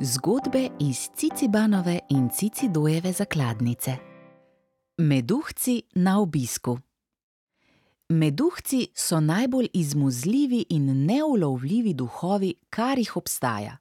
[0.00, 3.96] Zgodbe iz Cicibanove in Cicidojeve zakladnice.
[4.98, 6.78] Meduhci na obisku.
[8.08, 13.76] Meduhci so najbolj izmuzljivi in neulovljivi duhovi, kar jih obstaja.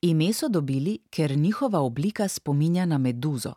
[0.00, 3.52] Ime so dobili, ker njihova oblika spominja na meduzo.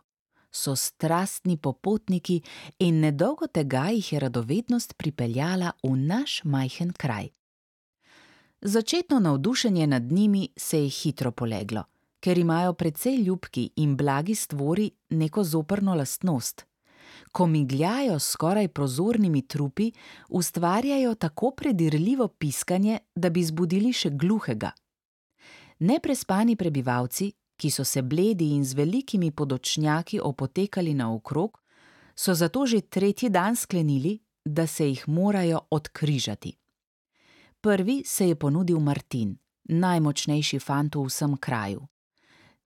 [0.52, 2.42] So strastni popotniki
[2.78, 7.28] in nedolgo tega jih je radovednost pripeljala v naš majhen kraj.
[8.60, 11.84] Začetno navdušenje nad njimi se je hitro poleglo
[12.24, 16.64] ker imajo precej ljubki in blagi stvori neko zoprno lastnost.
[17.32, 19.90] Ko migljajo s skoraj prozornimi trupi,
[20.28, 24.70] ustvarjajo tako predirljivo piskanje, da bi zbudili še gluhega.
[25.78, 31.60] Neprespani prebivalci, ki so se bledi in z velikimi podočnjaki opotekali naokrog,
[32.16, 36.56] so zato že tretji dan sklenili, da se jih morajo odkrižati.
[37.60, 41.88] Prvi se je ponudil Martin, najmočnejši fant v vsem kraju.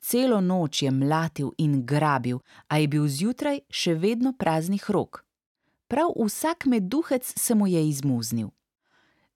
[0.09, 5.21] Celo noč je mlatil in grabil, a je bil zjutraj še vedno praznih rok.
[5.89, 8.49] Prav vsak meduhec se mu je izmuznil.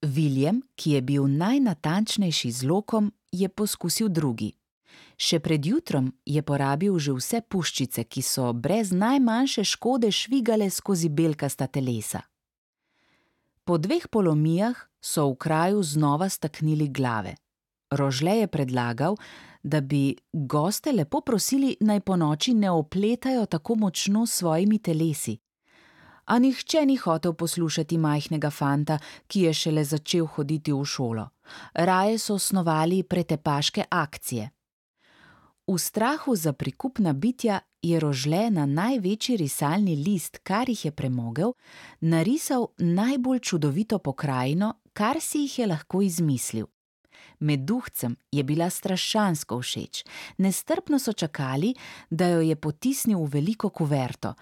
[0.00, 4.54] Viljem, ki je bil najnatančnejši z lokom, je poskusil drugi.
[5.20, 11.12] Še pred jutrom je porabil že vse puščice, ki so brez najmanjše škode švigale skozi
[11.12, 12.24] belkasta telesa.
[13.68, 17.36] Po dveh polomijah so v kraju znova staknili glave.
[17.92, 19.20] Rožle je predlagal,
[19.62, 25.38] da bi goste lepo prosili, naj po noči ne opletajo tako močno s svojimi telesi.
[26.24, 31.28] A nihče ni hotel poslušati majhnega fanta, ki je šele začel hoditi v šolo.
[31.74, 34.50] Raje so osnovali pretepaške akcije.
[35.66, 41.52] V strahu za prikupna bitja je rožle na največji risalni list, kar jih je premogel,
[42.00, 46.66] narisal najbolj čudovito pokrajino, kar si jih je lahko izmislil.
[47.40, 50.04] Meduhcem je bila strašansko všeč,
[50.38, 51.74] nestrpno so čakali,
[52.10, 54.34] da jo je potisnil v veliko kuverto.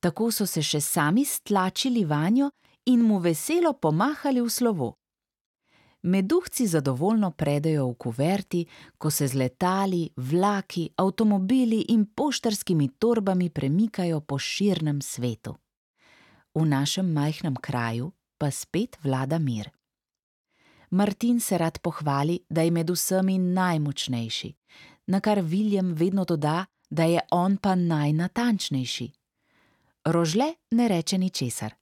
[0.00, 2.50] Tako so se še sami stlačili vanjo
[2.86, 4.94] in mu veselo pomahali v slovo.
[6.02, 8.66] Meduhci zadovoljno predajo v kuverti,
[8.98, 15.56] ko se z letali, vlaki, avtomobili in poštarskimi torbami premikajo po širnem svetu.
[16.54, 19.70] V našem majhnem kraju pa spet vlada mir.
[20.90, 24.54] Martin se rad pohvali, da je med vsemi najmočnejši,
[25.06, 29.10] na kar Viljem vedno doda, da je on pa najnatančnejši.
[30.04, 31.74] Rožle ne reče ničesar.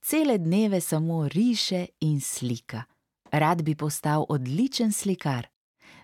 [0.00, 2.82] Cele dneve samo riše in slika.
[3.32, 5.46] Rad bi postal odličen slikar.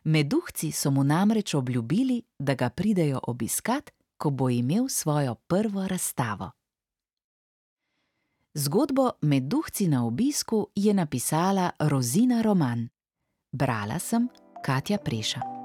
[0.05, 6.51] Meduhci so mu namreč obljubili, da ga pridejo obiskat, ko bo imel svojo prvo razstavo.
[8.55, 12.89] Zgodbo Meduhci na obisku je napisala Rozina Roman.
[13.53, 14.29] Brala sem
[14.65, 15.60] Katja Preša.